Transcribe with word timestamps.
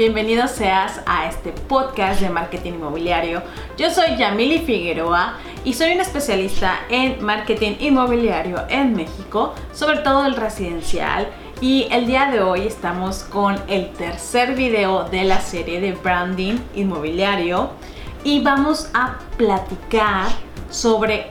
bienvenido 0.00 0.48
seas 0.48 1.02
a 1.04 1.26
este 1.26 1.52
podcast 1.52 2.22
de 2.22 2.30
marketing 2.30 2.72
inmobiliario. 2.72 3.42
Yo 3.76 3.90
soy 3.90 4.16
Yamili 4.16 4.60
Figueroa 4.60 5.34
y 5.62 5.74
soy 5.74 5.92
una 5.92 6.00
especialista 6.00 6.80
en 6.88 7.22
marketing 7.22 7.72
inmobiliario 7.80 8.64
en 8.70 8.96
México, 8.96 9.54
sobre 9.74 9.98
todo 9.98 10.24
el 10.24 10.36
residencial. 10.36 11.28
Y 11.60 11.86
el 11.90 12.06
día 12.06 12.30
de 12.30 12.40
hoy 12.40 12.66
estamos 12.66 13.24
con 13.24 13.56
el 13.68 13.90
tercer 13.90 14.54
video 14.54 15.04
de 15.04 15.24
la 15.24 15.42
serie 15.42 15.82
de 15.82 15.92
branding 15.92 16.56
inmobiliario 16.74 17.68
y 18.24 18.40
vamos 18.40 18.88
a 18.94 19.18
platicar 19.36 20.28
sobre 20.70 21.26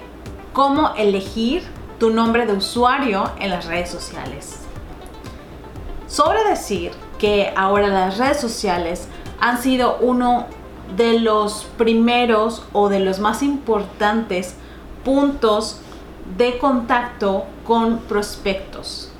cómo 0.53 0.93
elegir 0.95 1.63
tu 1.99 2.11
nombre 2.11 2.45
de 2.45 2.53
usuario 2.53 3.31
en 3.39 3.49
las 3.49 3.65
redes 3.65 3.89
sociales. 3.89 4.59
Sobre 6.05 6.43
decir 6.43 6.91
que 7.19 7.53
ahora 7.55 7.87
las 7.87 8.17
redes 8.17 8.39
sociales 8.39 9.07
han 9.39 9.61
sido 9.61 9.97
uno 10.01 10.47
de 10.95 11.19
los 11.19 11.67
primeros 11.77 12.63
o 12.73 12.89
de 12.89 12.99
los 12.99 13.19
más 13.19 13.43
importantes 13.43 14.55
puntos 15.03 15.79
de 16.37 16.57
contacto 16.57 17.45
con 17.65 17.99
prospectos. 17.99 19.11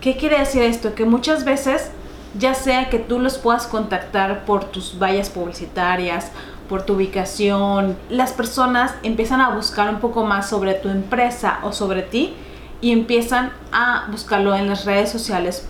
¿Qué 0.00 0.16
quiere 0.16 0.38
decir 0.38 0.62
esto? 0.62 0.94
Que 0.94 1.04
muchas 1.04 1.44
veces, 1.44 1.90
ya 2.38 2.54
sea 2.54 2.88
que 2.88 2.98
tú 2.98 3.18
los 3.18 3.38
puedas 3.38 3.66
contactar 3.66 4.44
por 4.44 4.64
tus 4.64 4.98
vallas 4.98 5.28
publicitarias, 5.28 6.32
por 6.68 6.82
tu 6.82 6.94
ubicación, 6.94 7.96
las 8.08 8.32
personas 8.32 8.94
empiezan 9.02 9.40
a 9.40 9.50
buscar 9.50 9.92
un 9.92 10.00
poco 10.00 10.24
más 10.24 10.48
sobre 10.48 10.74
tu 10.74 10.88
empresa 10.88 11.58
o 11.62 11.72
sobre 11.72 12.02
ti 12.02 12.34
y 12.80 12.92
empiezan 12.92 13.52
a 13.72 14.06
buscarlo 14.10 14.54
en 14.54 14.68
las 14.68 14.84
redes 14.84 15.10
sociales 15.10 15.68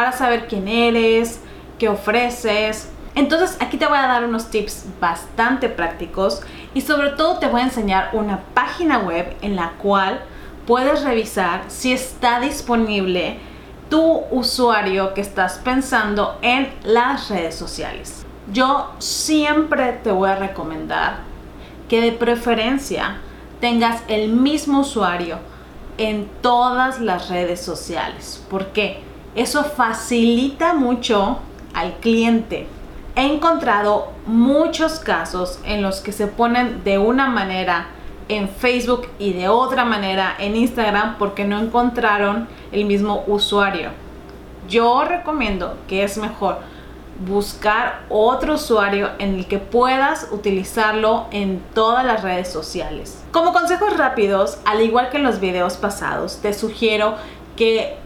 para 0.00 0.12
saber 0.12 0.48
quién 0.48 0.66
eres, 0.66 1.42
qué 1.78 1.86
ofreces. 1.86 2.88
Entonces 3.14 3.58
aquí 3.60 3.76
te 3.76 3.84
voy 3.84 3.98
a 3.98 4.06
dar 4.06 4.24
unos 4.24 4.48
tips 4.48 4.86
bastante 4.98 5.68
prácticos 5.68 6.40
y 6.72 6.80
sobre 6.80 7.10
todo 7.10 7.38
te 7.38 7.48
voy 7.48 7.60
a 7.60 7.64
enseñar 7.64 8.08
una 8.14 8.40
página 8.54 9.00
web 9.00 9.36
en 9.42 9.56
la 9.56 9.72
cual 9.72 10.22
puedes 10.66 11.04
revisar 11.04 11.64
si 11.68 11.92
está 11.92 12.40
disponible 12.40 13.36
tu 13.90 14.22
usuario 14.30 15.12
que 15.12 15.20
estás 15.20 15.60
pensando 15.62 16.38
en 16.40 16.72
las 16.82 17.28
redes 17.28 17.56
sociales. 17.56 18.24
Yo 18.50 18.92
siempre 19.00 20.00
te 20.02 20.12
voy 20.12 20.30
a 20.30 20.36
recomendar 20.36 21.18
que 21.90 22.00
de 22.00 22.12
preferencia 22.12 23.18
tengas 23.60 24.00
el 24.08 24.30
mismo 24.30 24.80
usuario 24.80 25.40
en 25.98 26.26
todas 26.40 27.02
las 27.02 27.28
redes 27.28 27.60
sociales. 27.60 28.42
¿Por 28.48 28.68
qué? 28.68 29.09
Eso 29.34 29.64
facilita 29.64 30.74
mucho 30.74 31.38
al 31.74 31.94
cliente. 31.94 32.66
He 33.16 33.32
encontrado 33.32 34.12
muchos 34.26 34.98
casos 34.98 35.60
en 35.64 35.82
los 35.82 36.00
que 36.00 36.12
se 36.12 36.26
ponen 36.26 36.82
de 36.84 36.98
una 36.98 37.28
manera 37.28 37.88
en 38.28 38.48
Facebook 38.48 39.08
y 39.18 39.32
de 39.32 39.48
otra 39.48 39.84
manera 39.84 40.34
en 40.38 40.56
Instagram 40.56 41.16
porque 41.18 41.44
no 41.44 41.58
encontraron 41.58 42.48
el 42.72 42.84
mismo 42.84 43.24
usuario. 43.26 43.90
Yo 44.68 45.04
recomiendo 45.04 45.76
que 45.88 46.04
es 46.04 46.16
mejor 46.16 46.58
buscar 47.26 48.02
otro 48.08 48.54
usuario 48.54 49.10
en 49.18 49.34
el 49.34 49.46
que 49.46 49.58
puedas 49.58 50.28
utilizarlo 50.30 51.26
en 51.32 51.60
todas 51.74 52.04
las 52.04 52.22
redes 52.22 52.50
sociales. 52.50 53.22
Como 53.32 53.52
consejos 53.52 53.96
rápidos, 53.96 54.58
al 54.64 54.80
igual 54.80 55.10
que 55.10 55.18
en 55.18 55.24
los 55.24 55.40
videos 55.40 55.76
pasados, 55.76 56.38
te 56.40 56.54
sugiero 56.54 57.16
que 57.56 57.98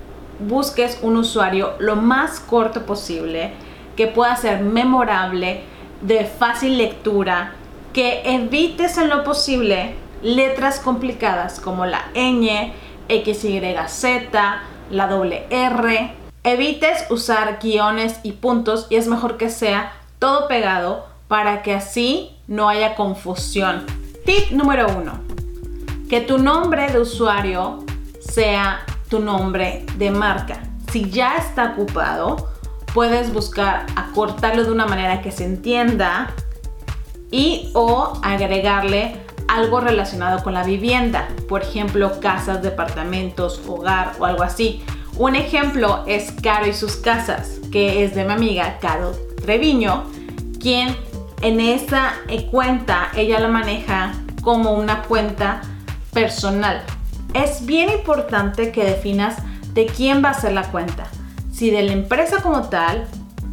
busques 0.49 0.99
un 1.03 1.17
usuario 1.17 1.75
lo 1.79 1.97
más 1.97 2.41
corto 2.41 2.87
posible, 2.87 3.53
que 3.97 4.07
pueda 4.07 4.37
ser 4.37 4.61
memorable, 4.61 5.63
de 6.01 6.25
fácil 6.25 6.79
lectura, 6.79 7.55
que 7.93 8.23
evites 8.25 8.99
en 8.99 9.09
lo 9.09 9.25
posible 9.25 9.95
letras 10.23 10.81
complicadas 10.81 11.61
como 11.61 11.87
la 11.87 12.07
ñ, 12.15 12.73
XYZ, 13.09 14.05
la 14.91 15.07
doble 15.07 15.47
R. 15.51 16.13
Evites 16.43 17.07
usar 17.11 17.59
guiones 17.63 18.21
y 18.23 18.33
puntos 18.33 18.87
y 18.91 18.97
es 18.97 19.07
mejor 19.07 19.37
que 19.37 19.49
sea 19.49 19.93
todo 20.19 20.49
pegado 20.49 21.07
para 21.29 21.63
que 21.63 21.75
así 21.75 22.37
no 22.47 22.69
haya 22.69 22.95
confusión. 22.95 23.87
Tip 24.27 24.51
número 24.51 24.87
uno. 24.89 25.21
Que 26.09 26.21
tu 26.21 26.39
nombre 26.39 26.91
de 26.91 27.01
usuario 27.01 27.85
sea 28.21 28.85
nombre 29.21 29.85
de 29.97 30.11
marca. 30.11 30.61
Si 30.91 31.11
ya 31.11 31.37
está 31.37 31.73
ocupado, 31.73 32.51
puedes 32.93 33.33
buscar 33.33 33.87
acortarlo 33.97 34.65
de 34.65 34.71
una 34.71 34.87
manera 34.87 35.21
que 35.21 35.33
se 35.33 35.45
entienda 35.45 36.33
y 37.31 37.71
o 37.75 38.21
agregarle 38.23 39.17
algo 39.49 39.81
relacionado 39.81 40.43
con 40.43 40.55
la 40.55 40.63
vivienda, 40.63 41.29
por 41.49 41.63
ejemplo, 41.63 42.21
casas, 42.21 42.63
departamentos, 42.63 43.61
hogar 43.67 44.13
o 44.19 44.25
algo 44.25 44.43
así. 44.43 44.83
Un 45.17 45.37
ejemplo 45.37 46.05
es 46.07 46.33
Caro 46.43 46.67
y 46.67 46.73
sus 46.73 46.97
casas, 46.97 47.61
que 47.71 48.05
es 48.05 48.15
de 48.15 48.25
mi 48.25 48.33
amiga 48.33 48.79
Caro 48.81 49.13
Treviño, 49.43 50.05
quien 50.61 50.97
en 51.43 51.61
esa 51.61 52.15
cuenta 52.51 53.11
ella 53.17 53.39
la 53.41 53.49
maneja 53.49 54.13
como 54.43 54.73
una 54.73 55.03
cuenta 55.03 55.61
personal 56.13 56.83
es 57.35 57.67
bien 57.67 57.91
importante 57.91 58.73
que 58.73 58.85
definas 58.85 59.37
de 59.75 59.87
quién 59.87 60.25
va 60.25 60.31
a 60.31 60.41
ser 60.41 60.53
la 60.53 60.71
cuenta, 60.71 61.07
si 61.53 61.71
de 61.71 61.83
la 61.83 61.93
empresa 61.93 62.41
como 62.41 62.69
tal 62.69 63.07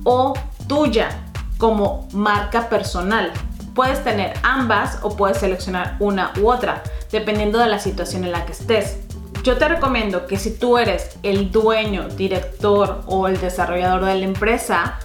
o 0.04 0.34
tuya 0.68 1.10
como 1.58 2.08
marca 2.14 2.70
personal. 2.70 3.32
Puedes 3.74 4.04
tener 4.04 4.34
ambas 4.44 5.00
o 5.02 5.16
puedes 5.16 5.38
seleccionar 5.38 5.98
una 6.00 6.32
u 6.40 6.50
otra, 6.50 6.84
dependiendo 7.12 7.58
de 7.60 7.68
la 7.68 7.80
situación 7.80 8.24
en 8.24 8.32
la 8.32 8.46
que 8.46 8.52
estés. 8.52 9.00
Yo 9.44 9.58
te 9.58 9.68
recomiendo 9.68 10.28
que 10.28 10.38
si 10.38 10.52
tú 10.52 10.78
eres 10.78 11.18
el 11.24 11.52
dueño, 11.52 12.08
director 12.10 13.02
o 13.08 13.28
el 13.28 13.40
desarrollador 13.40 14.06
de 14.06 14.16
la 14.16 14.26
empresa, 14.26 15.00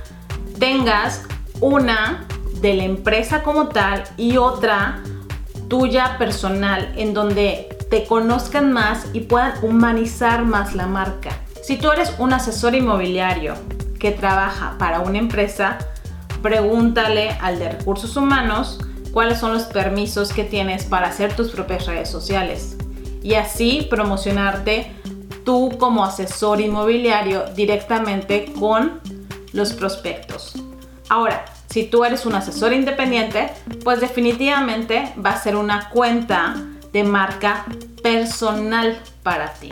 tengas 0.59 1.23
una 1.61 2.27
de 2.61 2.75
la 2.75 2.85
empresa 2.85 3.43
como 3.43 3.69
tal 3.69 4.05
y 4.17 4.37
otra 4.37 5.03
tuya 5.69 6.17
personal 6.19 6.93
en 6.97 7.15
donde 7.15 7.76
te 7.91 8.05
conozcan 8.05 8.73
más 8.73 9.07
y 9.13 9.21
puedan 9.21 9.53
humanizar 9.63 10.45
más 10.45 10.75
la 10.75 10.87
marca. 10.87 11.31
Si 11.63 11.77
tú 11.77 11.91
eres 11.91 12.13
un 12.19 12.33
asesor 12.33 12.75
inmobiliario 12.75 13.55
que 13.99 14.13
trabaja 14.13 14.77
para 14.79 15.01
una 15.01 15.19
empresa, 15.19 15.79
pregúntale 16.43 17.31
al 17.41 17.59
de 17.59 17.71
recursos 17.71 18.17
humanos 18.17 18.79
cuáles 19.13 19.39
son 19.39 19.53
los 19.53 19.65
permisos 19.65 20.33
que 20.33 20.45
tienes 20.45 20.85
para 20.85 21.09
hacer 21.09 21.35
tus 21.35 21.51
propias 21.51 21.87
redes 21.87 22.11
sociales 22.11 22.77
y 23.23 23.35
así 23.35 23.87
promocionarte 23.89 24.93
tú 25.45 25.77
como 25.79 26.05
asesor 26.05 26.61
inmobiliario 26.61 27.45
directamente 27.55 28.53
con 28.59 29.01
los 29.53 29.73
prospectos. 29.73 30.55
Ahora, 31.09 31.45
si 31.71 31.85
tú 31.85 32.05
eres 32.05 32.27
un 32.27 32.35
asesor 32.35 32.73
independiente, 32.73 33.51
pues 33.83 34.01
definitivamente 34.01 35.13
va 35.25 35.31
a 35.31 35.41
ser 35.41 35.57
una 35.57 35.89
cuenta 35.91 36.55
de 36.97 37.05
marca 37.05 37.67
personal 38.03 38.99
para 39.23 39.53
ti. 39.53 39.71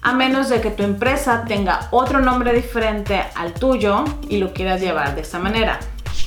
A 0.00 0.14
menos 0.14 0.48
de 0.48 0.62
que 0.62 0.70
tu 0.70 0.82
empresa 0.82 1.44
tenga 1.46 1.88
otro 1.90 2.20
nombre 2.20 2.54
diferente 2.54 3.22
al 3.34 3.52
tuyo 3.52 4.04
y 4.30 4.38
lo 4.38 4.54
quieras 4.54 4.80
llevar 4.80 5.14
de 5.14 5.20
esa 5.20 5.38
manera. 5.38 5.78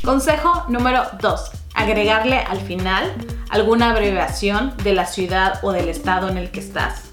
Consejo 0.03 0.65
número 0.69 1.01
2. 1.19 1.51
Agregarle 1.73 2.37
al 2.37 2.61
final 2.61 3.11
alguna 3.49 3.89
abreviación 3.89 4.71
de 4.83 4.93
la 4.93 5.07
ciudad 5.07 5.59
o 5.63 5.71
del 5.71 5.89
estado 5.89 6.29
en 6.29 6.37
el 6.37 6.51
que 6.51 6.59
estás. 6.59 7.09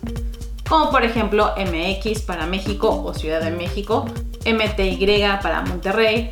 Como 0.69 0.91
por 0.91 1.03
ejemplo 1.03 1.55
MX 1.57 2.21
para 2.21 2.45
México 2.45 3.03
o 3.03 3.15
Ciudad 3.15 3.41
de 3.41 3.51
México, 3.51 4.05
MTY 4.45 5.39
para 5.43 5.63
Monterrey, 5.63 6.29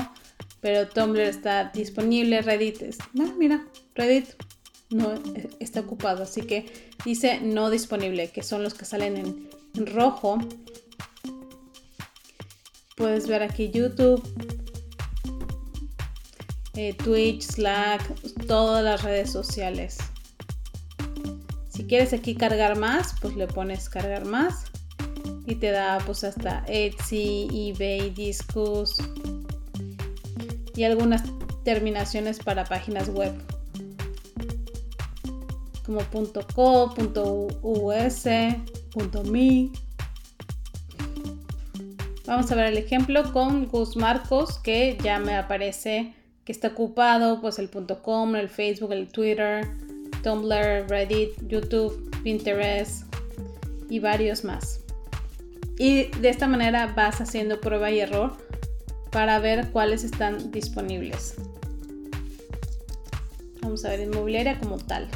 pero 0.61 0.89
Tumblr 0.89 1.21
está 1.21 1.71
disponible, 1.75 2.43
Reddit, 2.43 2.83
es, 2.83 2.99
ah, 3.01 3.33
mira, 3.39 3.67
Reddit 3.95 4.29
no 4.91 5.15
eh, 5.15 5.51
está 5.59 5.81
ocupado, 5.81 6.23
así 6.23 6.43
que 6.43 6.91
dice 7.05 7.41
no 7.41 7.71
disponible, 7.71 8.29
que 8.29 8.43
son 8.43 8.63
los 8.63 8.75
que 8.75 8.85
salen 8.85 9.17
en 9.17 9.87
rojo. 9.87 10.39
Puedes 12.97 13.27
ver 13.27 13.43
aquí 13.43 13.71
YouTube, 13.71 14.23
eh, 16.75 16.95
Twitch, 16.95 17.43
Slack, 17.43 18.47
todas 18.47 18.85
las 18.85 19.03
redes 19.03 19.31
sociales. 19.31 19.99
Quieres 21.93 22.15
aquí 22.15 22.35
cargar 22.35 22.79
más, 22.79 23.15
pues 23.21 23.37
le 23.37 23.47
pones 23.47 23.91
cargar 23.91 24.25
más 24.25 24.65
y 25.45 25.57
te 25.57 25.73
da 25.73 25.99
pues 26.07 26.25
hasta 26.25 26.65
Etsy, 26.67 27.51
eBay, 27.53 28.09
Discus 28.09 28.97
y 30.75 30.85
algunas 30.85 31.23
terminaciones 31.65 32.39
para 32.39 32.65
páginas 32.65 33.11
web 33.11 33.35
como 35.85 36.01
.co, 36.55 36.95
.us, 37.61 38.25
.me. 39.31 39.71
Vamos 42.25 42.51
a 42.51 42.55
ver 42.55 42.67
el 42.69 42.79
ejemplo 42.79 43.31
con 43.35 43.67
Gus 43.67 43.97
Marcos 43.97 44.59
que 44.61 44.97
ya 45.05 45.19
me 45.19 45.37
aparece 45.37 46.15
que 46.47 46.53
está 46.53 46.69
ocupado, 46.69 47.43
pues 47.43 47.59
el 47.59 47.69
.com, 47.69 48.35
el 48.35 48.49
Facebook, 48.49 48.95
el 48.95 49.09
Twitter, 49.09 49.69
Tumblr, 50.23 50.89
Reddit, 50.89 51.31
YouTube, 51.49 52.11
Pinterest 52.23 53.05
y 53.89 53.99
varios 53.99 54.45
más. 54.45 54.81
Y 55.79 56.05
de 56.21 56.29
esta 56.29 56.47
manera 56.47 56.93
vas 56.95 57.21
haciendo 57.21 57.61
prueba 57.61 57.91
y 57.91 58.01
error 58.01 58.33
para 59.11 59.39
ver 59.39 59.71
cuáles 59.71 60.05
están 60.05 60.51
disponibles. 60.51 61.35
Vamos 63.61 63.85
a 63.85 63.91
ver 63.91 64.01
inmobiliaria 64.01 64.59
como 64.59 64.79
tal. 64.79 65.09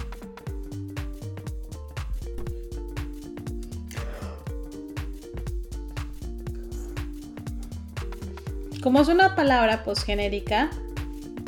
Como 8.82 9.00
es 9.00 9.09
una 9.09 9.35
palabra 9.35 9.82
pues 9.85 10.05
genérica, 10.05 10.70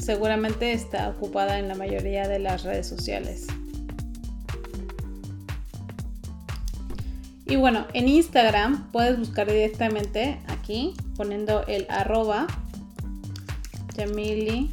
seguramente 0.09 0.73
está 0.73 1.11
ocupada 1.11 1.59
en 1.59 1.69
la 1.69 1.75
mayoría 1.75 2.27
de 2.27 2.39
las 2.39 2.63
redes 2.63 2.87
sociales. 2.87 3.47
Y 7.45 7.57
bueno, 7.57 7.87
en 7.93 8.09
Instagram 8.09 8.91
puedes 8.91 9.19
buscar 9.19 9.47
directamente 9.47 10.41
aquí 10.47 10.95
poniendo 11.15 11.63
el 11.67 11.85
arroba 11.91 12.47
Yamili 13.99 14.71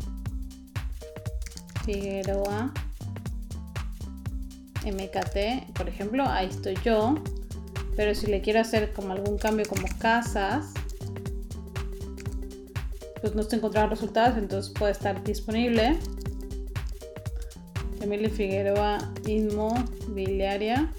Figueroa 1.83 2.71
MKT, 4.85 5.73
por 5.73 5.89
ejemplo, 5.89 6.23
ahí 6.29 6.47
estoy 6.47 6.77
yo. 6.85 7.15
Pero 7.97 8.15
si 8.15 8.27
le 8.27 8.39
quiero 8.39 8.61
hacer 8.61 8.93
como 8.93 9.11
algún 9.11 9.37
cambio 9.37 9.65
como 9.67 9.85
casas, 9.99 10.67
pues 13.25 13.33
no 13.33 13.41
estoy 13.41 13.57
encontrando 13.57 13.89
resultados, 13.89 14.37
entonces 14.37 14.71
puede 14.71 14.91
estar 14.91 15.23
disponible. 15.23 15.97
Emily 17.99 18.29
Figueroa 18.29 18.99
Inmobiliaria. 19.25 20.93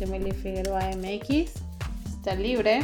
Emily 0.00 0.32
Figueroa 0.32 0.80
MX. 0.96 1.52
Está 2.10 2.34
libre. 2.34 2.80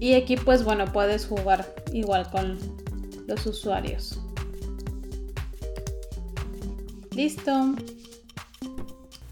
Y 0.00 0.14
aquí 0.14 0.36
pues 0.36 0.64
bueno, 0.64 0.86
puedes 0.92 1.24
jugar 1.24 1.72
igual 1.92 2.28
con 2.32 2.58
los 3.28 3.46
usuarios. 3.46 4.18
Listo. 7.12 7.76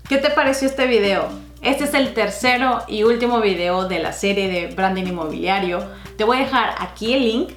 ¿Qué 0.08 0.18
te 0.18 0.30
pareció 0.30 0.68
este 0.68 0.86
video? 0.86 1.44
Este 1.64 1.84
es 1.84 1.94
el 1.94 2.12
tercero 2.12 2.82
y 2.88 3.05
último 3.05 3.40
video 3.40 3.88
de 3.88 3.99
la 3.99 4.12
serie 4.12 4.49
de 4.49 4.75
branding 4.75 5.05
inmobiliario. 5.05 5.82
Te 6.19 6.25
voy 6.25 6.37
a 6.37 6.40
dejar 6.40 6.75
aquí 6.78 7.14
el 7.14 7.25
link 7.25 7.52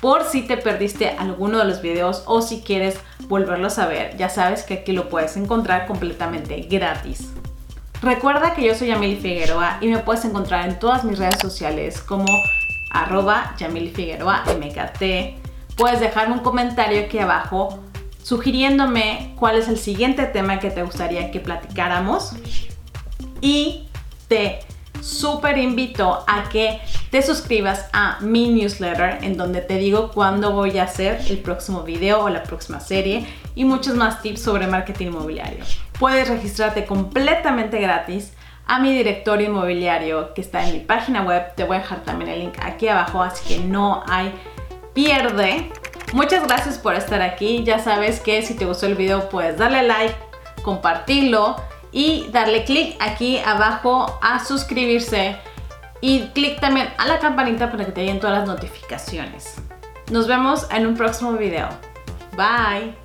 por 0.00 0.24
si 0.24 0.42
te 0.42 0.56
perdiste 0.56 1.10
alguno 1.10 1.58
de 1.58 1.64
los 1.66 1.80
videos 1.80 2.24
o 2.26 2.42
si 2.42 2.62
quieres 2.62 2.98
volverlos 3.28 3.78
a 3.78 3.86
ver. 3.86 4.16
Ya 4.16 4.28
sabes 4.28 4.64
que 4.64 4.74
aquí 4.74 4.90
lo 4.90 5.08
puedes 5.08 5.36
encontrar 5.36 5.86
completamente 5.86 6.62
gratis. 6.68 7.30
Recuerda 8.02 8.54
que 8.54 8.64
yo 8.64 8.74
soy 8.74 8.88
Yamili 8.88 9.14
Figueroa 9.14 9.78
y 9.80 9.86
me 9.86 9.98
puedes 9.98 10.24
encontrar 10.24 10.68
en 10.68 10.80
todas 10.80 11.04
mis 11.04 11.16
redes 11.20 11.38
sociales 11.40 12.00
como 12.00 12.26
arroba 12.90 13.54
Yamili 13.56 13.90
Figueroa 13.90 14.42
MKT. 14.48 15.76
Puedes 15.76 16.00
dejarme 16.00 16.34
un 16.34 16.40
comentario 16.40 17.02
aquí 17.02 17.20
abajo 17.20 17.78
sugiriéndome 18.24 19.34
cuál 19.38 19.58
es 19.58 19.68
el 19.68 19.78
siguiente 19.78 20.24
tema 20.24 20.58
que 20.58 20.70
te 20.70 20.82
gustaría 20.82 21.30
que 21.30 21.38
platicáramos 21.38 22.32
y 23.44 23.86
te 24.26 24.60
súper 25.02 25.58
invito 25.58 26.24
a 26.26 26.48
que 26.48 26.80
te 27.10 27.20
suscribas 27.20 27.90
a 27.92 28.18
mi 28.20 28.48
newsletter 28.48 29.18
en 29.22 29.36
donde 29.36 29.60
te 29.60 29.76
digo 29.76 30.10
cuándo 30.12 30.52
voy 30.52 30.78
a 30.78 30.84
hacer 30.84 31.20
el 31.28 31.38
próximo 31.40 31.82
video 31.82 32.24
o 32.24 32.30
la 32.30 32.42
próxima 32.42 32.80
serie 32.80 33.26
y 33.54 33.66
muchos 33.66 33.96
más 33.96 34.22
tips 34.22 34.40
sobre 34.40 34.66
marketing 34.66 35.08
inmobiliario. 35.08 35.62
Puedes 35.98 36.26
registrarte 36.28 36.86
completamente 36.86 37.78
gratis 37.80 38.32
a 38.66 38.78
mi 38.78 38.96
directorio 38.96 39.48
inmobiliario 39.48 40.32
que 40.32 40.40
está 40.40 40.66
en 40.66 40.72
mi 40.72 40.80
página 40.80 41.22
web. 41.22 41.54
Te 41.54 41.64
voy 41.64 41.76
a 41.76 41.80
dejar 41.80 42.02
también 42.02 42.30
el 42.30 42.40
link 42.40 42.54
aquí 42.62 42.88
abajo, 42.88 43.22
así 43.22 43.46
que 43.46 43.60
no 43.62 44.02
hay 44.08 44.32
pierde. 44.94 45.70
Muchas 46.14 46.46
gracias 46.46 46.78
por 46.78 46.94
estar 46.94 47.20
aquí. 47.20 47.62
Ya 47.62 47.78
sabes 47.78 48.20
que 48.20 48.40
si 48.40 48.54
te 48.54 48.64
gustó 48.64 48.86
el 48.86 48.94
video 48.94 49.28
puedes 49.28 49.58
darle 49.58 49.82
like, 49.82 50.14
compartirlo 50.62 51.56
y 51.94 52.26
darle 52.32 52.64
clic 52.64 52.96
aquí 53.00 53.38
abajo 53.38 54.18
a 54.20 54.44
suscribirse 54.44 55.36
y 56.00 56.24
clic 56.34 56.60
también 56.60 56.88
a 56.98 57.06
la 57.06 57.20
campanita 57.20 57.70
para 57.70 57.86
que 57.86 57.92
te 57.92 58.00
lleguen 58.02 58.20
todas 58.20 58.40
las 58.40 58.48
notificaciones. 58.48 59.54
Nos 60.10 60.26
vemos 60.26 60.66
en 60.70 60.86
un 60.86 60.96
próximo 60.96 61.32
video. 61.32 61.68
Bye. 62.36 63.03